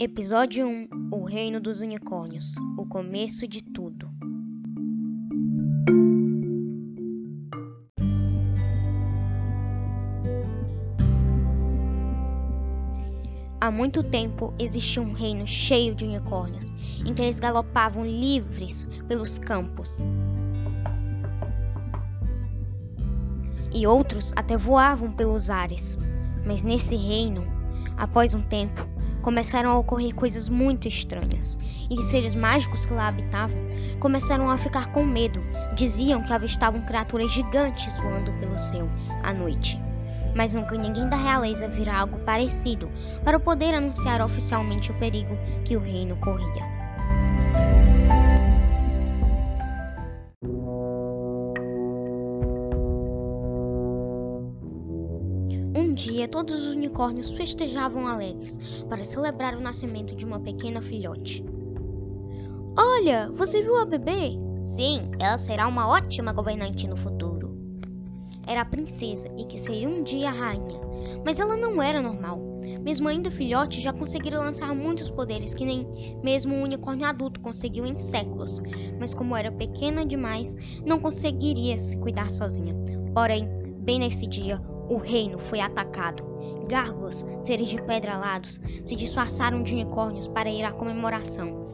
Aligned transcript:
Episódio 0.00 0.64
1 0.64 0.88
O 1.10 1.24
Reino 1.24 1.60
dos 1.60 1.80
Unicórnios 1.80 2.54
O 2.76 2.86
começo 2.86 3.48
de 3.48 3.60
tudo. 3.60 4.08
Há 13.60 13.72
muito 13.72 14.04
tempo 14.04 14.54
existia 14.56 15.02
um 15.02 15.12
reino 15.12 15.48
cheio 15.48 15.96
de 15.96 16.04
unicórnios, 16.04 16.72
em 17.04 17.12
que 17.12 17.20
eles 17.20 17.40
galopavam 17.40 18.06
livres 18.06 18.88
pelos 19.08 19.36
campos. 19.36 19.98
E 23.72 23.86
outros 23.86 24.32
até 24.36 24.56
voavam 24.56 25.10
pelos 25.10 25.50
ares. 25.50 25.98
Mas 26.44 26.64
nesse 26.64 26.96
reino, 26.96 27.44
após 27.96 28.34
um 28.34 28.40
tempo, 28.40 28.86
começaram 29.22 29.70
a 29.70 29.78
ocorrer 29.78 30.14
coisas 30.14 30.48
muito 30.48 30.88
estranhas, 30.88 31.58
e 31.90 31.98
os 31.98 32.06
seres 32.06 32.34
mágicos 32.34 32.84
que 32.84 32.94
lá 32.94 33.08
habitavam 33.08 33.58
começaram 34.00 34.48
a 34.48 34.56
ficar 34.56 34.92
com 34.92 35.04
medo. 35.04 35.42
Diziam 35.74 36.22
que 36.22 36.32
avistavam 36.32 36.80
criaturas 36.82 37.30
gigantes 37.30 37.96
voando 37.98 38.32
pelo 38.40 38.56
céu 38.56 38.88
à 39.22 39.32
noite 39.32 39.78
mas 40.34 40.52
nunca 40.52 40.76
ninguém 40.76 41.08
da 41.08 41.16
realeza 41.16 41.68
vira 41.68 41.92
algo 41.92 42.18
parecido 42.20 42.88
para 43.24 43.40
poder 43.40 43.74
anunciar 43.74 44.22
oficialmente 44.22 44.92
o 44.92 44.94
perigo 44.94 45.36
que 45.64 45.76
o 45.76 45.80
reino 45.80 46.16
corria. 46.16 46.77
Dia, 55.98 56.28
todos 56.28 56.66
os 56.66 56.74
unicórnios 56.74 57.30
festejavam 57.32 58.06
alegres 58.06 58.84
para 58.88 59.04
celebrar 59.04 59.56
o 59.56 59.60
nascimento 59.60 60.14
de 60.14 60.24
uma 60.24 60.38
pequena 60.40 60.80
filhote. 60.80 61.44
Olha, 62.76 63.30
você 63.34 63.62
viu 63.62 63.76
a 63.76 63.84
bebê? 63.84 64.38
Sim, 64.62 65.10
ela 65.18 65.38
será 65.38 65.66
uma 65.66 65.88
ótima 65.88 66.32
governante 66.32 66.86
no 66.86 66.96
futuro 66.96 67.48
era 68.48 68.62
a 68.62 68.64
princesa 68.64 69.28
e 69.36 69.44
que 69.44 69.60
seria 69.60 69.86
um 69.86 70.02
dia 70.02 70.30
a 70.30 70.32
rainha. 70.32 70.80
Mas 71.24 71.38
ela 71.38 71.54
não 71.54 71.82
era 71.82 72.00
normal. 72.00 72.40
Mesmo 72.82 73.06
ainda 73.06 73.30
filhote, 73.30 73.80
já 73.80 73.92
conseguira 73.92 74.38
lançar 74.38 74.74
muitos 74.74 75.10
poderes 75.10 75.52
que 75.52 75.64
nem 75.64 75.86
mesmo 76.24 76.54
um 76.54 76.62
unicórnio 76.62 77.06
adulto 77.06 77.40
conseguiu 77.40 77.84
em 77.84 77.98
séculos. 77.98 78.62
Mas 78.98 79.12
como 79.12 79.36
era 79.36 79.52
pequena 79.52 80.04
demais, 80.04 80.56
não 80.84 80.98
conseguiria 80.98 81.76
se 81.76 81.98
cuidar 81.98 82.30
sozinha. 82.30 82.74
Porém, 83.12 83.46
bem 83.80 83.98
nesse 83.98 84.26
dia, 84.26 84.58
o 84.88 84.96
reino 84.96 85.38
foi 85.38 85.60
atacado. 85.60 86.24
Gárgulas, 86.68 87.26
seres 87.40 87.68
de 87.68 87.80
pedra 87.82 88.14
alados, 88.14 88.60
se 88.84 88.96
disfarçaram 88.96 89.62
de 89.62 89.74
unicórnios 89.74 90.28
para 90.28 90.50
ir 90.50 90.64
à 90.64 90.72
comemoração. 90.72 91.66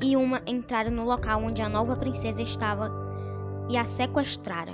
E 0.00 0.16
uma 0.16 0.42
entraram 0.46 0.90
no 0.90 1.04
local 1.04 1.42
onde 1.42 1.62
a 1.62 1.68
nova 1.68 1.96
princesa 1.96 2.42
estava 2.42 2.90
e 3.68 3.76
a 3.76 3.84
sequestrara. 3.84 4.72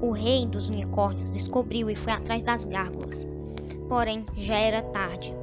O 0.00 0.10
rei 0.10 0.46
dos 0.46 0.68
unicórnios 0.68 1.30
descobriu 1.30 1.88
e 1.90 1.96
foi 1.96 2.12
atrás 2.12 2.42
das 2.42 2.64
gárgulas. 2.64 3.26
Porém, 3.88 4.26
já 4.36 4.56
era 4.56 4.82
tarde. 4.82 5.34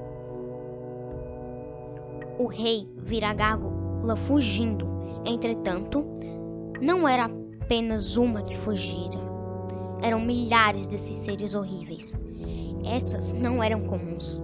O 2.37 2.47
rei 2.47 2.87
vira 2.97 3.29
a 3.29 3.33
gárgula 3.33 4.15
fugindo. 4.15 4.87
Entretanto, 5.25 6.05
não 6.81 7.07
era 7.07 7.25
apenas 7.25 8.17
uma 8.17 8.41
que 8.43 8.57
fugira. 8.57 9.30
Eram 10.01 10.19
milhares 10.19 10.87
desses 10.87 11.17
seres 11.17 11.53
horríveis. 11.53 12.15
Essas 12.85 13.33
não 13.33 13.61
eram 13.61 13.81
comuns. 13.81 14.41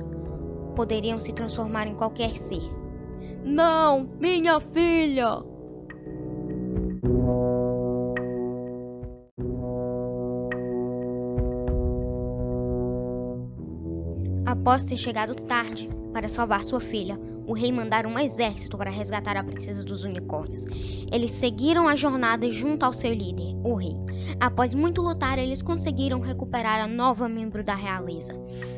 Poderiam 0.76 1.20
se 1.20 1.34
transformar 1.34 1.88
em 1.88 1.96
qualquer 1.96 2.38
ser. 2.38 2.62
Não, 3.44 4.08
minha 4.20 4.60
filha! 4.60 5.44
Após 14.46 14.86
ter 14.86 14.98
chegado 14.98 15.36
tarde 15.36 15.90
para 16.14 16.28
salvar 16.28 16.64
sua 16.64 16.80
filha, 16.80 17.20
o 17.48 17.54
rei 17.54 17.72
mandara 17.72 18.08
um 18.08 18.20
exército 18.20 18.78
para 18.78 18.92
resgatar 18.92 19.38
a 19.38 19.44
princesa 19.44 19.84
dos 19.84 20.04
unicórnios. 20.04 20.66
Eles 21.12 21.32
seguiram 21.32 21.88
a 21.88 21.96
jornada 21.96 22.52
junto 22.52 22.84
ao 22.84 22.92
seu 22.92 23.14
líder, 23.14 23.56
o 23.64 23.74
rei. 23.74 23.96
Após 24.38 24.76
muito 24.76 25.02
lutar, 25.02 25.40
eles 25.40 25.62
conseguiram 25.62 26.20
recuperar 26.20 26.82
a 26.82 26.88
nova 26.88 27.30
membro 27.30 27.64
da 27.64 27.74
realeza. 27.74 28.36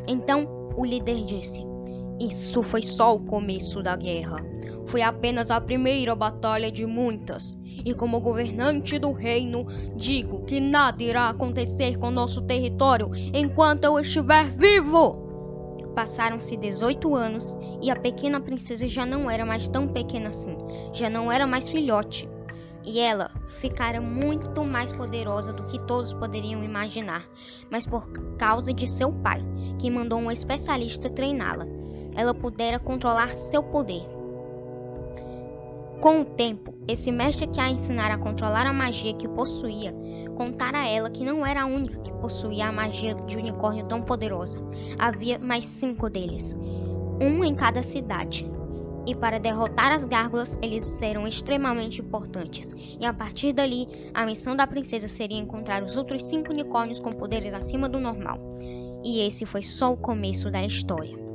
Então, 0.07 0.47
o 0.77 0.85
líder 0.85 1.25
disse: 1.25 1.65
Isso 2.19 2.61
foi 2.61 2.83
só 2.83 3.15
o 3.15 3.25
começo 3.25 3.81
da 3.81 3.95
guerra. 3.95 4.45
Foi 4.85 5.01
apenas 5.01 5.51
a 5.51 5.59
primeira 5.59 6.15
batalha 6.15 6.71
de 6.71 6.85
muitas. 6.85 7.57
E 7.63 7.93
como 7.93 8.19
governante 8.19 8.99
do 8.99 9.11
reino, 9.11 9.65
digo 9.95 10.43
que 10.45 10.59
nada 10.59 11.01
irá 11.01 11.29
acontecer 11.29 11.97
com 11.97 12.11
nosso 12.11 12.41
território 12.41 13.11
enquanto 13.33 13.83
eu 13.83 13.99
estiver 13.99 14.45
vivo. 14.49 15.28
Passaram-se 15.95 16.55
18 16.55 17.15
anos 17.15 17.57
e 17.81 17.89
a 17.89 17.95
pequena 17.95 18.39
princesa 18.39 18.87
já 18.87 19.05
não 19.05 19.29
era 19.29 19.45
mais 19.45 19.67
tão 19.67 19.87
pequena 19.87 20.29
assim, 20.29 20.57
já 20.93 21.09
não 21.09 21.31
era 21.31 21.45
mais 21.45 21.67
filhote. 21.67 22.29
E 22.85 22.99
ela 22.99 23.31
ficara 23.59 23.99
muito 23.99 24.63
mais 24.63 24.91
poderosa 24.91 25.51
do 25.51 25.65
que 25.65 25.79
todos 25.79 26.13
poderiam 26.13 26.63
imaginar, 26.63 27.27
mas 27.69 27.85
por 27.85 28.09
causa 28.37 28.73
de 28.73 28.87
seu 28.87 29.11
pai, 29.11 29.43
que 29.77 29.89
mandou 29.89 30.17
um 30.17 30.31
especialista 30.31 31.09
treiná-la, 31.09 31.67
ela 32.15 32.33
pudera 32.33 32.79
controlar 32.79 33.33
seu 33.35 33.61
poder. 33.61 34.18
Com 36.01 36.21
o 36.21 36.25
tempo, 36.25 36.73
esse 36.87 37.11
mestre 37.11 37.45
que 37.45 37.59
a 37.59 37.69
ensinara 37.69 38.13
a 38.13 38.17
controlar 38.17 38.65
a 38.65 38.71
magia 38.71 39.13
que 39.13 39.27
possuía, 39.27 39.93
contara 40.33 40.79
a 40.79 40.87
ela 40.87 41.09
que 41.09 41.25
não 41.25 41.45
era 41.45 41.63
a 41.63 41.65
única 41.65 41.99
que 41.99 42.13
possuía 42.13 42.69
a 42.69 42.71
magia 42.71 43.13
de 43.13 43.35
unicórnio 43.35 43.85
tão 43.85 44.01
poderosa. 44.01 44.57
Havia 44.97 45.37
mais 45.37 45.65
cinco 45.65 46.09
deles, 46.09 46.55
um 47.21 47.43
em 47.43 47.53
cada 47.53 47.83
cidade. 47.83 48.49
E 49.05 49.13
para 49.13 49.39
derrotar 49.39 49.91
as 49.91 50.05
gárgulas, 50.05 50.57
eles 50.61 51.01
eram 51.01 51.27
extremamente 51.27 51.99
importantes. 51.99 52.73
E 52.97 53.05
a 53.05 53.11
partir 53.13 53.51
dali, 53.51 53.85
a 54.13 54.25
missão 54.25 54.55
da 54.55 54.65
princesa 54.65 55.09
seria 55.09 55.37
encontrar 55.37 55.83
os 55.83 55.97
outros 55.97 56.23
cinco 56.23 56.53
unicórnios 56.53 57.01
com 57.01 57.11
poderes 57.11 57.53
acima 57.53 57.89
do 57.89 57.99
normal. 57.99 58.39
E 59.03 59.19
esse 59.19 59.45
foi 59.45 59.63
só 59.63 59.91
o 59.91 59.97
começo 59.97 60.49
da 60.49 60.63
história. 60.63 61.28